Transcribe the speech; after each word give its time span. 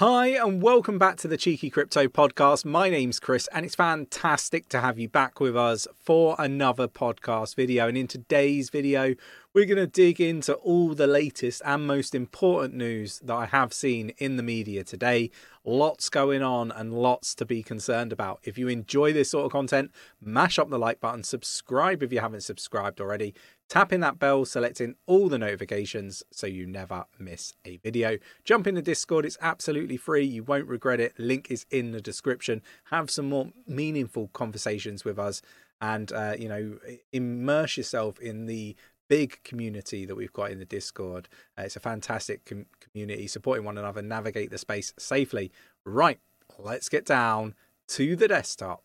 Hi, 0.00 0.28
and 0.28 0.62
welcome 0.62 0.96
back 0.96 1.16
to 1.16 1.26
the 1.26 1.36
Cheeky 1.36 1.70
Crypto 1.70 2.06
Podcast. 2.06 2.64
My 2.64 2.88
name's 2.88 3.18
Chris, 3.18 3.48
and 3.52 3.66
it's 3.66 3.74
fantastic 3.74 4.68
to 4.68 4.80
have 4.80 4.96
you 4.96 5.08
back 5.08 5.40
with 5.40 5.56
us 5.56 5.88
for 5.98 6.36
another 6.38 6.86
podcast 6.86 7.56
video. 7.56 7.88
And 7.88 7.98
in 7.98 8.06
today's 8.06 8.70
video, 8.70 9.16
we're 9.54 9.64
going 9.64 9.76
to 9.76 9.86
dig 9.86 10.20
into 10.20 10.52
all 10.54 10.94
the 10.94 11.06
latest 11.06 11.62
and 11.64 11.86
most 11.86 12.14
important 12.14 12.74
news 12.74 13.18
that 13.20 13.34
I 13.34 13.46
have 13.46 13.72
seen 13.72 14.10
in 14.18 14.36
the 14.36 14.42
media 14.42 14.84
today. 14.84 15.30
Lots 15.64 16.10
going 16.10 16.42
on 16.42 16.70
and 16.70 16.92
lots 16.92 17.34
to 17.36 17.46
be 17.46 17.62
concerned 17.62 18.12
about. 18.12 18.40
If 18.44 18.58
you 18.58 18.68
enjoy 18.68 19.14
this 19.14 19.30
sort 19.30 19.46
of 19.46 19.52
content, 19.52 19.90
mash 20.20 20.58
up 20.58 20.68
the 20.68 20.78
like 20.78 21.00
button, 21.00 21.22
subscribe 21.22 22.02
if 22.02 22.12
you 22.12 22.20
haven't 22.20 22.42
subscribed 22.42 23.00
already, 23.00 23.34
tapping 23.68 24.00
that 24.00 24.18
bell, 24.18 24.44
selecting 24.44 24.96
all 25.06 25.30
the 25.30 25.38
notifications 25.38 26.22
so 26.30 26.46
you 26.46 26.66
never 26.66 27.06
miss 27.18 27.54
a 27.64 27.78
video. 27.78 28.18
Jump 28.44 28.66
in 28.66 28.74
the 28.74 28.82
Discord, 28.82 29.24
it's 29.24 29.38
absolutely 29.40 29.96
free. 29.96 30.24
You 30.24 30.42
won't 30.42 30.68
regret 30.68 31.00
it. 31.00 31.18
Link 31.18 31.50
is 31.50 31.64
in 31.70 31.92
the 31.92 32.02
description. 32.02 32.60
Have 32.90 33.10
some 33.10 33.30
more 33.30 33.48
meaningful 33.66 34.28
conversations 34.28 35.06
with 35.06 35.18
us 35.18 35.40
and 35.80 36.12
uh, 36.12 36.34
you 36.36 36.48
know 36.48 36.76
immerse 37.12 37.76
yourself 37.76 38.18
in 38.18 38.46
the 38.46 38.74
big 39.08 39.42
community 39.42 40.04
that 40.04 40.14
we've 40.14 40.32
got 40.32 40.50
in 40.50 40.58
the 40.58 40.64
Discord. 40.64 41.28
Uh, 41.58 41.62
it's 41.62 41.76
a 41.76 41.80
fantastic 41.80 42.44
com- 42.44 42.66
community 42.80 43.26
supporting 43.26 43.64
one 43.64 43.78
another, 43.78 44.02
navigate 44.02 44.50
the 44.50 44.58
space 44.58 44.92
safely. 44.98 45.50
Right, 45.84 46.20
let's 46.58 46.88
get 46.88 47.04
down 47.04 47.54
to 47.88 48.16
the 48.16 48.28
desktop. 48.28 48.82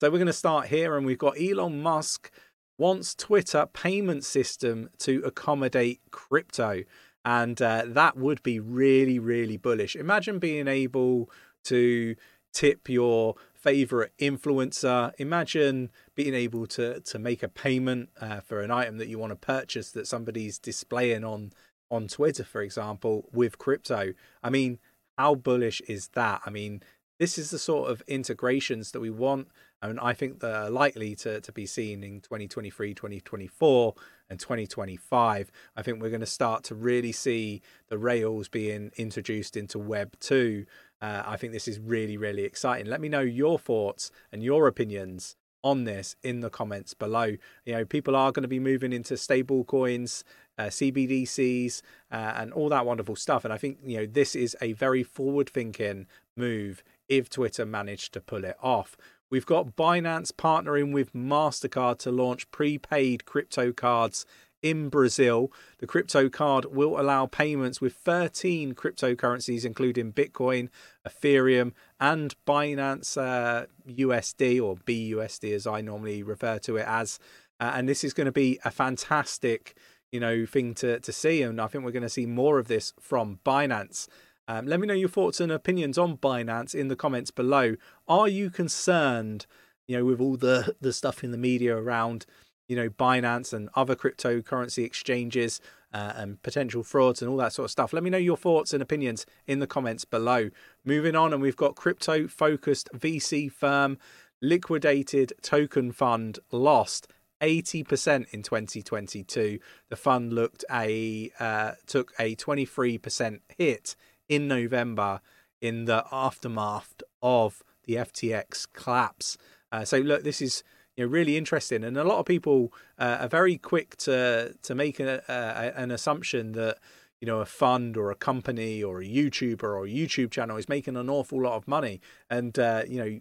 So 0.00 0.10
we're 0.10 0.18
going 0.18 0.26
to 0.26 0.32
start 0.32 0.66
here, 0.66 0.96
and 0.96 1.06
we've 1.06 1.18
got 1.18 1.40
Elon 1.40 1.80
Musk 1.80 2.30
wants 2.76 3.14
Twitter 3.14 3.66
payment 3.66 4.24
system 4.24 4.90
to 4.98 5.22
accommodate 5.24 6.00
crypto. 6.10 6.82
And 7.24 7.62
uh, 7.62 7.84
that 7.86 8.16
would 8.16 8.42
be 8.42 8.58
really, 8.58 9.20
really 9.20 9.56
bullish. 9.56 9.94
Imagine 9.94 10.40
being 10.40 10.66
able 10.66 11.30
to 11.64 12.16
tip 12.52 12.88
your 12.88 13.34
favorite 13.54 14.12
influencer. 14.18 15.12
Imagine 15.18 15.90
being 16.14 16.34
able 16.34 16.66
to 16.68 17.00
to 17.00 17.18
make 17.18 17.42
a 17.42 17.48
payment 17.48 18.10
uh, 18.20 18.40
for 18.40 18.60
an 18.60 18.70
item 18.70 18.98
that 18.98 19.08
you 19.08 19.18
want 19.18 19.30
to 19.30 19.36
purchase 19.36 19.90
that 19.92 20.06
somebody's 20.06 20.58
displaying 20.58 21.24
on 21.24 21.52
on 21.90 22.08
Twitter, 22.08 22.44
for 22.44 22.62
example, 22.62 23.28
with 23.32 23.58
crypto. 23.58 24.14
I 24.42 24.50
mean, 24.50 24.78
how 25.18 25.34
bullish 25.34 25.80
is 25.82 26.08
that? 26.08 26.40
I 26.46 26.50
mean, 26.50 26.82
this 27.18 27.36
is 27.36 27.50
the 27.50 27.58
sort 27.58 27.90
of 27.90 28.02
integrations 28.08 28.92
that 28.92 29.00
we 29.00 29.10
want 29.10 29.48
and 29.82 29.98
I 29.98 30.12
think 30.12 30.38
they're 30.38 30.70
likely 30.70 31.16
to, 31.16 31.40
to 31.40 31.52
be 31.52 31.66
seen 31.66 32.04
in 32.04 32.20
2023, 32.20 32.94
2024, 32.94 33.94
and 34.30 34.38
2025. 34.38 35.50
I 35.76 35.82
think 35.82 36.00
we're 36.00 36.08
going 36.08 36.20
to 36.20 36.26
start 36.26 36.62
to 36.64 36.76
really 36.76 37.10
see 37.10 37.62
the 37.88 37.98
Rails 37.98 38.48
being 38.48 38.92
introduced 38.96 39.56
into 39.56 39.80
Web 39.80 40.18
2 40.20 40.64
uh, 41.02 41.24
I 41.26 41.36
think 41.36 41.52
this 41.52 41.66
is 41.66 41.80
really, 41.80 42.16
really 42.16 42.44
exciting. 42.44 42.86
Let 42.86 43.00
me 43.00 43.08
know 43.08 43.20
your 43.20 43.58
thoughts 43.58 44.12
and 44.30 44.42
your 44.42 44.68
opinions 44.68 45.36
on 45.64 45.84
this 45.84 46.16
in 46.22 46.40
the 46.40 46.50
comments 46.50 46.94
below. 46.94 47.36
You 47.64 47.72
know, 47.72 47.84
people 47.84 48.14
are 48.14 48.30
going 48.30 48.42
to 48.42 48.48
be 48.48 48.60
moving 48.60 48.92
into 48.92 49.16
stable 49.16 49.64
coins, 49.64 50.24
uh, 50.58 50.64
CBDCs, 50.64 51.82
uh, 52.10 52.32
and 52.36 52.52
all 52.52 52.68
that 52.68 52.86
wonderful 52.86 53.16
stuff. 53.16 53.44
And 53.44 53.52
I 53.52 53.58
think, 53.58 53.78
you 53.84 53.98
know, 53.98 54.06
this 54.06 54.36
is 54.36 54.56
a 54.60 54.72
very 54.72 55.02
forward 55.02 55.50
thinking 55.50 56.06
move 56.36 56.84
if 57.08 57.28
Twitter 57.28 57.66
managed 57.66 58.12
to 58.14 58.20
pull 58.20 58.44
it 58.44 58.56
off. 58.62 58.96
We've 59.28 59.46
got 59.46 59.76
Binance 59.76 60.30
partnering 60.30 60.92
with 60.92 61.12
MasterCard 61.14 61.98
to 62.00 62.12
launch 62.12 62.50
prepaid 62.50 63.24
crypto 63.24 63.72
cards 63.72 64.24
in 64.62 64.88
Brazil. 64.88 65.52
The 65.78 65.86
crypto 65.86 66.28
card 66.28 66.66
will 66.66 66.98
allow 66.98 67.26
payments 67.26 67.80
with 67.80 67.94
13 67.94 68.74
cryptocurrencies, 68.74 69.64
including 69.64 70.12
Bitcoin, 70.12 70.68
Ethereum, 71.06 71.72
and 72.00 72.34
Binance 72.46 73.20
uh, 73.20 73.66
USD 73.88 74.62
or 74.62 74.76
BUSD, 74.76 75.52
as 75.52 75.66
I 75.66 75.80
normally 75.80 76.22
refer 76.22 76.58
to 76.60 76.76
it 76.76 76.86
as. 76.86 77.18
Uh, 77.60 77.72
and 77.74 77.88
this 77.88 78.04
is 78.04 78.12
going 78.12 78.26
to 78.26 78.32
be 78.32 78.58
a 78.64 78.70
fantastic, 78.70 79.76
you 80.10 80.20
know, 80.20 80.46
thing 80.46 80.74
to 80.74 81.00
to 81.00 81.12
see. 81.12 81.42
And 81.42 81.60
I 81.60 81.66
think 81.66 81.84
we're 81.84 81.90
going 81.90 82.02
to 82.02 82.08
see 82.08 82.26
more 82.26 82.58
of 82.58 82.68
this 82.68 82.92
from 82.98 83.40
Binance. 83.44 84.08
Um, 84.48 84.66
let 84.66 84.80
me 84.80 84.86
know 84.86 84.94
your 84.94 85.08
thoughts 85.08 85.40
and 85.40 85.52
opinions 85.52 85.96
on 85.98 86.16
Binance 86.16 86.74
in 86.74 86.88
the 86.88 86.96
comments 86.96 87.30
below. 87.30 87.76
Are 88.08 88.28
you 88.28 88.50
concerned, 88.50 89.46
you 89.86 89.96
know, 89.96 90.04
with 90.04 90.20
all 90.20 90.36
the 90.36 90.74
the 90.80 90.92
stuff 90.92 91.22
in 91.22 91.30
the 91.30 91.38
media 91.38 91.76
around? 91.76 92.26
You 92.72 92.76
know, 92.76 92.88
Binance 92.88 93.52
and 93.52 93.68
other 93.74 93.94
cryptocurrency 93.94 94.82
exchanges 94.82 95.60
uh, 95.92 96.14
and 96.16 96.42
potential 96.42 96.82
frauds 96.82 97.20
and 97.20 97.30
all 97.30 97.36
that 97.36 97.52
sort 97.52 97.66
of 97.66 97.70
stuff. 97.70 97.92
Let 97.92 98.02
me 98.02 98.08
know 98.08 98.16
your 98.16 98.38
thoughts 98.38 98.72
and 98.72 98.82
opinions 98.82 99.26
in 99.46 99.58
the 99.58 99.66
comments 99.66 100.06
below. 100.06 100.48
Moving 100.86 101.14
on, 101.14 101.34
and 101.34 101.42
we've 101.42 101.54
got 101.54 101.76
crypto 101.76 102.26
focused 102.28 102.88
VC 102.94 103.52
firm 103.52 103.98
liquidated 104.40 105.34
token 105.42 105.92
fund 105.92 106.38
lost 106.50 107.08
80% 107.42 108.32
in 108.32 108.42
2022. 108.42 109.58
The 109.90 109.96
fund 109.96 110.32
looked 110.32 110.64
a 110.70 111.30
uh, 111.38 111.72
took 111.86 112.14
a 112.18 112.36
23% 112.36 113.40
hit 113.58 113.96
in 114.30 114.48
November 114.48 115.20
in 115.60 115.84
the 115.84 116.06
aftermath 116.10 117.02
of 117.22 117.62
the 117.84 117.96
FTX 117.96 118.66
collapse. 118.72 119.36
Uh, 119.70 119.84
so 119.84 119.98
look, 119.98 120.24
this 120.24 120.40
is 120.40 120.62
you 121.02 121.08
know 121.08 121.10
really 121.10 121.36
interesting. 121.36 121.84
And 121.84 121.96
a 121.96 122.04
lot 122.04 122.18
of 122.18 122.26
people 122.26 122.72
uh, 122.98 123.18
are 123.20 123.28
very 123.28 123.56
quick 123.58 123.96
to 123.98 124.54
to 124.62 124.74
make 124.74 125.00
a, 125.00 125.22
a, 125.28 125.80
an 125.80 125.90
assumption 125.90 126.52
that 126.52 126.78
you 127.20 127.26
know 127.26 127.40
a 127.40 127.46
fund 127.46 127.96
or 127.96 128.10
a 128.10 128.14
company 128.14 128.82
or 128.82 129.00
a 129.00 129.04
youtuber 129.04 129.64
or 129.64 129.86
a 129.86 129.88
youtube 129.88 130.30
channel 130.30 130.56
is 130.56 130.68
making 130.68 130.96
an 130.96 131.10
awful 131.10 131.42
lot 131.42 131.54
of 131.54 131.66
money. 131.66 132.00
And 132.30 132.58
uh, 132.58 132.84
you 132.86 132.98
know 132.98 133.20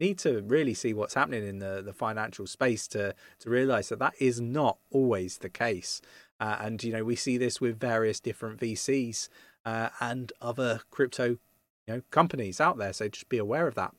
need 0.00 0.18
to 0.18 0.42
really 0.42 0.74
see 0.74 0.92
what's 0.92 1.14
happening 1.14 1.46
in 1.46 1.60
the, 1.60 1.80
the 1.80 1.92
financial 1.92 2.46
space 2.46 2.88
to 2.88 3.14
to 3.38 3.50
realize 3.50 3.88
that 3.88 4.00
that 4.00 4.14
is 4.18 4.40
not 4.40 4.78
always 4.90 5.38
the 5.38 5.50
case. 5.50 6.00
Uh, 6.40 6.56
and 6.60 6.82
you 6.82 6.92
know 6.92 7.04
we 7.04 7.16
see 7.16 7.38
this 7.38 7.60
with 7.60 7.78
various 7.78 8.20
different 8.20 8.58
vcs 8.60 9.28
uh, 9.64 9.90
and 10.00 10.32
other 10.40 10.80
crypto 10.90 11.38
you 11.86 11.94
know 11.94 12.02
companies 12.10 12.60
out 12.60 12.78
there. 12.78 12.92
So 12.92 13.08
just 13.08 13.28
be 13.28 13.38
aware 13.38 13.68
of 13.68 13.76
that 13.76 13.94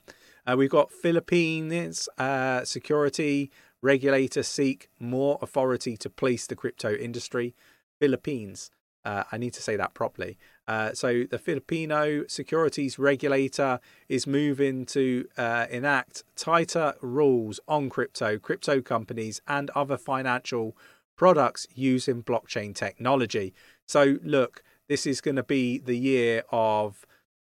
uh, 0.45 0.55
we've 0.57 0.69
got 0.69 0.91
Philippines 0.91 2.07
uh, 2.17 2.63
security 2.63 3.51
regulator 3.81 4.43
seek 4.43 4.89
more 4.99 5.37
authority 5.41 5.97
to 5.97 6.09
police 6.09 6.47
the 6.47 6.55
crypto 6.55 6.93
industry. 6.93 7.53
Philippines. 7.99 8.71
Uh, 9.05 9.23
I 9.33 9.37
need 9.37 9.53
to 9.53 9.61
say 9.61 9.75
that 9.75 9.93
properly. 9.93 10.37
Uh, 10.65 10.93
so 10.93 11.25
the 11.29 11.37
Filipino 11.37 12.25
securities 12.27 12.97
regulator 12.97 13.81
is 14.07 14.25
moving 14.25 14.85
to 14.87 15.25
uh, 15.37 15.65
enact 15.69 16.23
tighter 16.37 16.93
rules 17.01 17.59
on 17.67 17.89
crypto, 17.89 18.39
crypto 18.39 18.81
companies, 18.81 19.41
and 19.45 19.69
other 19.71 19.97
financial 19.97 20.77
products 21.17 21.67
using 21.75 22.23
blockchain 22.23 22.73
technology. 22.73 23.53
So 23.85 24.17
look, 24.23 24.63
this 24.87 25.05
is 25.05 25.19
going 25.19 25.35
to 25.35 25.43
be 25.43 25.79
the 25.79 25.97
year 25.97 26.43
of 26.49 27.05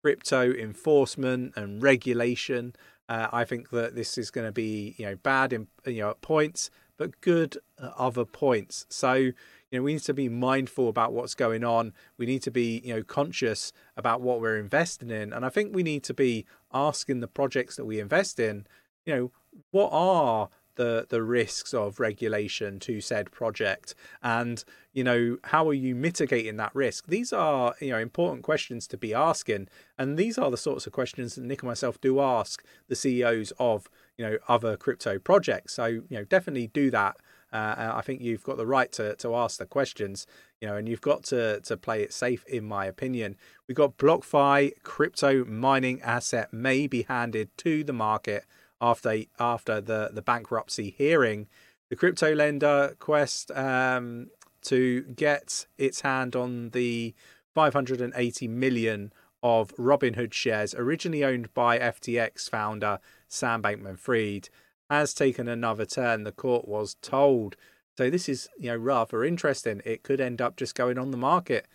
crypto 0.06 0.52
enforcement 0.54 1.52
and 1.56 1.82
regulation. 1.82 2.76
Uh, 3.10 3.28
I 3.34 3.44
think 3.44 3.72
that 3.72 3.96
this 3.96 4.20
is 4.20 4.30
going 4.30 4.46
to 4.46 4.52
be 4.52 4.94
you 5.00 5.06
know 5.08 5.16
bad 5.16 5.52
in 5.52 5.66
you 5.84 6.04
know 6.04 6.12
at 6.12 6.22
points, 6.22 6.70
but 6.96 7.20
good 7.22 7.58
at 7.82 7.92
other 7.98 8.24
points. 8.24 8.86
So 8.88 9.14
you 9.14 9.34
know 9.72 9.82
we 9.82 9.94
need 9.94 10.04
to 10.04 10.14
be 10.14 10.30
mindful 10.30 10.90
about 10.90 11.12
what's 11.12 11.34
going 11.34 11.64
on. 11.64 11.92
We 12.20 12.28
need 12.28 12.44
to 12.44 12.52
be 12.52 12.84
you 12.86 12.94
know 12.94 13.02
conscious 13.02 13.74
about 13.98 14.22
what 14.22 14.42
we're 14.42 14.60
investing 14.60 15.10
in, 15.10 15.34
and 15.34 15.44
I 15.44 15.50
think 15.50 15.76
we 15.76 15.82
need 15.82 16.04
to 16.04 16.14
be 16.14 16.46
asking 16.72 17.22
the 17.22 17.28
projects 17.28 17.76
that 17.78 17.86
we 17.86 18.00
invest 18.00 18.40
in, 18.40 18.68
you 19.08 19.16
know, 19.16 19.32
what 19.72 19.90
are 19.92 20.50
the 20.76 21.06
the 21.10 21.24
risks 21.24 21.74
of 21.74 22.00
regulation 22.00 22.80
to 22.82 23.02
said 23.02 23.32
project? 23.32 23.96
And 24.22 24.64
you 24.94 25.04
know 25.04 25.38
how 25.44 25.68
are 25.70 25.74
you 25.74 25.96
mitigating 25.96 26.58
that 26.58 26.74
risk? 26.74 27.08
These 27.08 27.34
are 27.34 27.76
you 27.80 27.92
know 27.92 28.00
important 28.00 28.44
questions 28.44 28.88
to 28.88 28.98
be 28.98 29.14
asking 29.14 29.68
and 29.98 30.18
these 30.18 30.38
are 30.38 30.52
the 30.52 30.58
sorts 30.58 30.88
of 30.88 30.94
questions 30.94 31.36
that 31.36 31.44
nick 31.44 31.62
and 31.62 31.70
myself 31.70 32.00
do 32.02 32.20
ask 32.20 32.64
the 32.88 32.96
ceos 32.96 33.52
of 33.60 33.90
you 34.18 34.26
know 34.26 34.38
other 34.48 34.78
crypto 34.78 35.20
projects. 35.20 35.74
So 35.74 35.86
you 35.86 36.06
know 36.10 36.24
definitely 36.24 36.68
do 36.68 36.92
that. 36.92 37.18
Uh, 37.54 37.94
I 37.96 38.02
think 38.02 38.22
you've 38.22 38.44
got 38.44 38.58
the 38.58 38.66
right 38.68 38.92
to, 38.94 39.16
to 39.16 39.34
ask 39.34 39.60
the 39.60 39.66
questions, 39.66 40.28
you 40.60 40.68
know, 40.68 40.76
and 40.76 40.90
you've 40.90 41.00
got 41.00 41.24
to, 41.26 41.62
to 41.62 41.78
play 41.78 42.02
it 42.02 42.12
safe, 42.12 42.44
in 42.48 42.66
my 42.66 42.86
opinion. 42.86 43.38
We've 43.66 43.78
got 43.78 43.98
BlockFi 43.98 44.74
crypto 44.84 45.46
mining 45.46 46.02
asset 46.02 46.52
may 46.52 46.86
be 46.86 47.04
handed 47.04 47.56
to 47.60 47.86
the 47.86 47.94
market 47.94 48.44
after 48.86 49.24
after 49.40 49.82
the 49.82 50.12
the 50.14 50.22
bankruptcy 50.22 50.96
hearing. 50.98 51.48
The 51.90 51.96
crypto 51.96 52.34
lender 52.34 52.96
Quest 53.00 53.52
um, 53.52 54.30
to 54.64 55.02
get 55.04 55.68
its 55.78 56.02
hand 56.02 56.36
on 56.36 56.70
the 56.70 57.14
580 57.54 58.48
million 58.48 59.14
of 59.44 59.76
Robinhood 59.76 60.34
shares 60.34 60.74
originally 60.74 61.24
owned 61.24 61.54
by 61.54 61.78
FTX 61.78 62.50
founder 62.50 63.00
Sam 63.28 63.62
Bankman-Fried 63.62 64.50
has 64.90 65.14
taken 65.14 65.48
another 65.48 65.86
turn. 65.86 66.24
The 66.24 66.32
court 66.32 66.68
was 66.68 66.96
told. 67.02 67.56
So 67.98 68.10
this 68.10 68.28
is 68.28 68.50
you 68.58 68.72
know 68.72 68.78
rather 68.78 69.24
interesting. 69.24 69.82
It 69.86 70.04
could 70.04 70.20
end 70.20 70.42
up 70.42 70.58
just 70.58 70.76
going 70.76 70.98
on 70.98 71.12
the 71.12 71.18
market. 71.18 71.68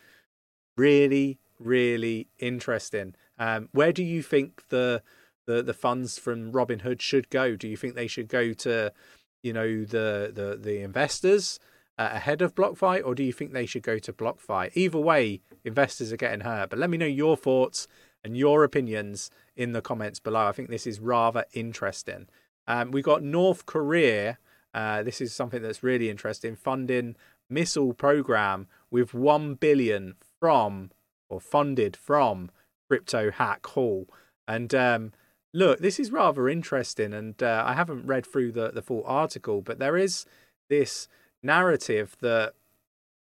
Really, 0.77 1.39
really 1.59 2.29
interesting. 2.39 3.15
Um, 3.39 3.69
where 3.73 3.93
do 3.93 4.03
you 4.03 4.23
think 4.23 4.69
the, 4.69 5.03
the 5.47 5.63
the 5.63 5.75
funds 5.75 6.19
from 6.19 6.53
Robinhood 6.53 7.01
should 7.01 7.31
go? 7.31 7.57
Do 7.57 7.69
you 7.69 7.77
think 7.77 7.95
they 7.95 8.07
should 8.07 8.29
go 8.29 8.53
to, 8.53 8.93
you 9.43 9.53
know, 9.53 9.85
the 9.85 10.31
the 10.35 10.59
the 10.61 10.81
investors 10.83 11.59
uh, 11.99 12.11
ahead 12.13 12.43
of 12.43 12.55
BlockFi, 12.55 13.03
or 13.05 13.15
do 13.15 13.23
you 13.23 13.33
think 13.33 13.53
they 13.53 13.67
should 13.67 13.83
go 13.83 13.99
to 13.99 14.13
BlockFi? 14.13 14.71
Either 14.75 14.99
way, 14.99 15.41
investors 15.65 16.13
are 16.13 16.17
getting 16.17 16.41
hurt. 16.41 16.71
But 16.71 16.79
let 16.79 16.91
me 16.91 16.97
know 16.99 17.07
your 17.07 17.37
thoughts 17.37 17.87
and 18.25 18.37
your 18.37 18.65
opinions 18.65 19.31
in 19.57 19.73
the 19.73 19.83
comments 19.83 20.21
below. 20.21 20.47
I 20.47 20.53
think 20.53 20.71
this 20.71 20.87
is 20.87 21.01
rather 21.01 21.45
interesting. 21.53 22.29
Um, 22.67 22.91
we 22.91 23.03
got 23.03 23.23
North 23.23 23.67
Korea. 23.67 24.39
Uh, 24.73 25.03
this 25.03 25.21
is 25.21 25.33
something 25.33 25.63
that's 25.63 25.83
really 25.83 26.09
interesting. 26.09 26.57
Funding 26.57 27.17
missile 27.49 27.93
program 27.93 28.69
with 28.91 29.13
one 29.13 29.55
billion 29.55 30.15
from 30.39 30.91
or 31.29 31.41
funded 31.41 31.97
from 31.97 32.51
Crypto 32.89 33.31
Hack 33.31 33.67
Haul. 33.67 34.09
And 34.47 34.75
um, 34.75 35.13
look, 35.52 35.81
this 35.81 35.99
is 35.99 36.11
rather 36.11 36.49
interesting. 36.49 37.12
And 37.12 37.43
uh, 37.43 37.64
I 37.67 37.75
haven't 37.75 38.06
read 38.06 38.26
through 38.26 38.52
the, 38.52 38.70
the 38.70 38.82
full 38.82 39.02
article, 39.06 39.61
but 39.61 39.79
there 39.79 39.97
is 39.97 40.26
this 40.69 41.08
narrative 41.43 42.17
that, 42.20 42.55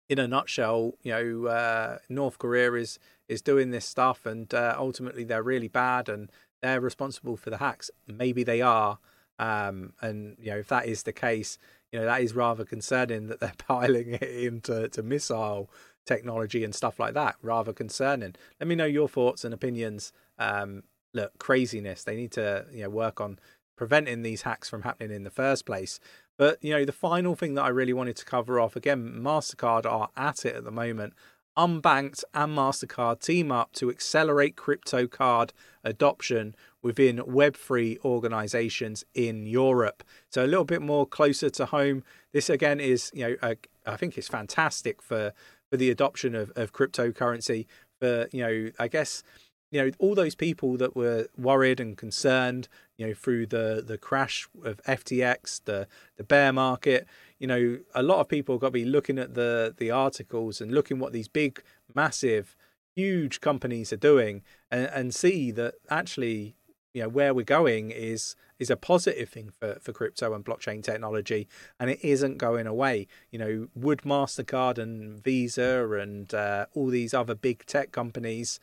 in 0.08 0.18
a 0.18 0.26
nutshell, 0.26 0.94
you 1.02 1.12
know, 1.12 1.48
uh, 1.48 1.98
North 2.08 2.38
Korea 2.38 2.72
is 2.72 2.98
is 3.28 3.42
doing 3.42 3.70
this 3.70 3.84
stuff, 3.84 4.24
and 4.24 4.54
uh, 4.54 4.74
ultimately 4.78 5.22
they're 5.22 5.42
really 5.42 5.68
bad, 5.68 6.08
and 6.08 6.30
they're 6.62 6.80
responsible 6.80 7.36
for 7.36 7.50
the 7.50 7.58
hacks. 7.58 7.90
Maybe 8.06 8.42
they 8.42 8.62
are, 8.62 8.98
um, 9.38 9.92
and 10.00 10.36
you 10.40 10.50
know, 10.50 10.58
if 10.58 10.68
that 10.68 10.86
is 10.86 11.02
the 11.02 11.12
case, 11.12 11.58
you 11.92 11.98
know, 11.98 12.06
that 12.06 12.22
is 12.22 12.34
rather 12.34 12.64
concerning 12.64 13.26
that 13.26 13.40
they're 13.40 13.52
piling 13.68 14.14
it 14.14 14.22
into 14.22 14.88
to 14.88 15.02
missile 15.02 15.70
technology 16.06 16.64
and 16.64 16.74
stuff 16.74 16.98
like 16.98 17.12
that. 17.12 17.36
Rather 17.42 17.74
concerning. 17.74 18.34
Let 18.58 18.66
me 18.66 18.74
know 18.74 18.86
your 18.86 19.08
thoughts 19.08 19.44
and 19.44 19.52
opinions. 19.52 20.12
Um, 20.38 20.84
look, 21.18 21.38
craziness. 21.38 22.04
They 22.04 22.16
need 22.16 22.32
to 22.32 22.66
you 22.72 22.82
know 22.82 22.90
work 22.90 23.20
on 23.20 23.38
preventing 23.76 24.22
these 24.22 24.42
hacks 24.42 24.68
from 24.68 24.82
happening 24.82 25.14
in 25.14 25.24
the 25.24 25.30
first 25.30 25.64
place. 25.64 26.00
But 26.36 26.62
you 26.62 26.72
know, 26.72 26.84
the 26.84 26.92
final 26.92 27.34
thing 27.34 27.54
that 27.54 27.64
I 27.64 27.68
really 27.68 27.92
wanted 27.92 28.16
to 28.16 28.24
cover 28.24 28.60
off 28.60 28.76
again, 28.76 29.20
Mastercard 29.20 29.86
are 29.86 30.10
at 30.16 30.44
it 30.44 30.54
at 30.54 30.64
the 30.64 30.70
moment. 30.70 31.14
Unbanked 31.56 32.22
and 32.34 32.56
Mastercard 32.56 33.20
team 33.20 33.50
up 33.50 33.72
to 33.72 33.90
accelerate 33.90 34.54
crypto 34.54 35.08
card 35.08 35.52
adoption 35.82 36.54
within 36.82 37.18
Web3 37.18 37.98
organizations 38.04 39.04
in 39.14 39.44
Europe. 39.44 40.04
So 40.30 40.44
a 40.44 40.46
little 40.46 40.64
bit 40.64 40.80
more 40.80 41.04
closer 41.04 41.50
to 41.50 41.66
home. 41.66 42.04
This 42.32 42.48
again 42.48 42.78
is, 42.78 43.10
you 43.12 43.28
know, 43.28 43.36
a, 43.42 43.56
I 43.84 43.96
think 43.96 44.16
it's 44.16 44.28
fantastic 44.28 45.02
for 45.02 45.32
for 45.70 45.76
the 45.76 45.90
adoption 45.90 46.34
of, 46.34 46.52
of 46.54 46.72
cryptocurrency. 46.72 47.66
For 48.00 48.28
you 48.32 48.42
know, 48.42 48.70
I 48.78 48.86
guess 48.86 49.24
you 49.70 49.82
know 49.82 49.90
all 49.98 50.14
those 50.14 50.34
people 50.34 50.76
that 50.78 50.96
were 50.96 51.26
worried 51.36 51.80
and 51.80 51.96
concerned, 51.96 52.68
you 52.96 53.06
know, 53.06 53.14
through 53.14 53.46
the 53.46 53.82
the 53.86 53.98
crash 53.98 54.48
of 54.64 54.82
FTX, 54.84 55.62
the 55.64 55.86
the 56.16 56.24
bear 56.24 56.52
market. 56.52 57.06
You 57.38 57.46
know, 57.46 57.78
a 57.94 58.02
lot 58.02 58.20
of 58.20 58.28
people 58.28 58.58
got 58.58 58.68
to 58.68 58.72
be 58.72 58.84
looking 58.84 59.18
at 59.18 59.34
the 59.34 59.74
the 59.76 59.90
articles 59.90 60.60
and 60.60 60.72
looking 60.72 60.98
what 60.98 61.12
these 61.12 61.28
big, 61.28 61.62
massive, 61.94 62.56
huge 62.94 63.40
companies 63.40 63.92
are 63.92 63.98
doing, 63.98 64.42
and, 64.70 64.86
and 64.92 65.14
see 65.14 65.50
that 65.52 65.74
actually 65.90 66.56
you 66.94 67.02
know 67.02 67.08
where 67.08 67.34
we're 67.34 67.44
going 67.44 67.90
is 67.90 68.34
is 68.58 68.70
a 68.70 68.76
positive 68.76 69.28
thing 69.28 69.50
for 69.50 69.78
for 69.80 69.92
crypto 69.92 70.34
and 70.34 70.44
blockchain 70.44 70.82
technology 70.82 71.46
and 71.78 71.90
it 71.90 71.98
isn't 72.02 72.38
going 72.38 72.66
away 72.66 73.06
you 73.30 73.38
know 73.38 73.68
would 73.74 74.02
mastercard 74.02 74.78
and 74.78 75.22
visa 75.22 75.88
and 75.92 76.34
uh, 76.34 76.66
all 76.74 76.88
these 76.88 77.12
other 77.12 77.34
big 77.34 77.64
tech 77.66 77.92
companies 77.92 78.58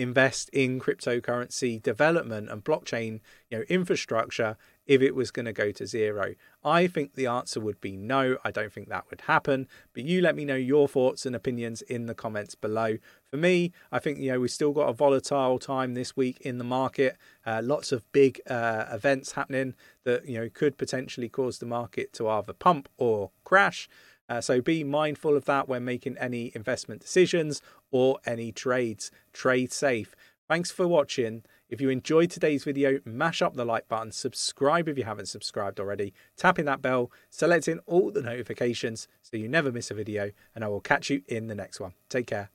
invest 0.00 0.48
in 0.50 0.80
cryptocurrency 0.80 1.80
development 1.82 2.48
and 2.48 2.64
blockchain 2.64 3.20
you 3.50 3.58
know 3.58 3.64
infrastructure 3.68 4.56
if 4.86 5.02
it 5.02 5.14
was 5.14 5.30
going 5.30 5.44
to 5.44 5.52
go 5.52 5.70
to 5.70 5.86
zero. 5.86 6.34
I 6.64 6.86
think 6.86 7.14
the 7.14 7.26
answer 7.26 7.60
would 7.60 7.80
be 7.80 7.96
no. 7.96 8.38
I 8.42 8.50
don't 8.50 8.72
think 8.72 8.88
that 8.88 9.04
would 9.10 9.20
happen. 9.20 9.68
But 9.92 10.04
you 10.04 10.20
let 10.20 10.34
me 10.34 10.44
know 10.44 10.56
your 10.56 10.88
thoughts 10.88 11.26
and 11.26 11.36
opinions 11.36 11.82
in 11.82 12.06
the 12.06 12.14
comments 12.14 12.54
below. 12.54 12.96
For 13.28 13.36
me 13.36 13.72
i 13.92 13.98
think 13.98 14.18
you 14.18 14.32
know 14.32 14.40
we've 14.40 14.50
still 14.50 14.72
got 14.72 14.88
a 14.88 14.92
volatile 14.92 15.58
time 15.58 15.92
this 15.92 16.16
week 16.16 16.40
in 16.40 16.56
the 16.56 16.64
market. 16.64 17.18
Uh, 17.44 17.60
lots 17.62 17.92
of 17.92 18.10
big 18.12 18.40
uh, 18.48 18.86
events 18.90 19.32
happening 19.32 19.74
that 20.04 20.26
you 20.26 20.38
know 20.38 20.48
could 20.48 20.78
potentially 20.78 21.28
cause 21.28 21.58
the 21.58 21.66
market 21.66 22.14
to 22.14 22.26
either 22.26 22.54
pump 22.54 22.88
or 22.96 23.32
crash 23.44 23.86
uh, 24.30 24.40
so 24.40 24.62
be 24.62 24.84
mindful 24.84 25.36
of 25.36 25.44
that 25.44 25.68
when 25.68 25.84
making 25.84 26.16
any 26.18 26.52
investment 26.54 27.02
decisions 27.02 27.60
or 27.90 28.18
any 28.24 28.52
trades. 28.52 29.10
Trade 29.32 29.72
safe. 29.72 30.14
Thanks 30.48 30.70
for 30.70 30.86
watching. 30.88 31.42
If 31.68 31.80
you 31.80 31.90
enjoyed 31.90 32.30
today's 32.30 32.64
video, 32.64 33.00
mash 33.04 33.42
up 33.42 33.54
the 33.54 33.64
like 33.64 33.88
button, 33.88 34.12
subscribe 34.12 34.88
if 34.88 34.96
you 34.96 35.04
haven't 35.04 35.26
subscribed 35.26 35.78
already, 35.78 36.12
tapping 36.36 36.64
that 36.64 36.82
bell, 36.82 37.12
selecting 37.28 37.80
all 37.86 38.10
the 38.10 38.22
notifications 38.22 39.06
so 39.22 39.36
you 39.36 39.48
never 39.48 39.70
miss 39.70 39.90
a 39.90 39.94
video, 39.94 40.30
and 40.54 40.64
I 40.64 40.68
will 40.68 40.80
catch 40.80 41.10
you 41.10 41.22
in 41.28 41.48
the 41.48 41.54
next 41.54 41.78
one. 41.78 41.92
Take 42.08 42.28
care. 42.28 42.50